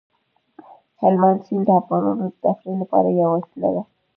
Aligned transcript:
هلمند 1.01 1.39
سیند 1.45 1.65
د 1.67 1.69
افغانانو 1.81 2.25
د 2.29 2.35
تفریح 2.43 2.75
لپاره 2.81 3.09
یوه 3.21 3.33
وسیله 3.37 3.69
ده. 3.75 3.83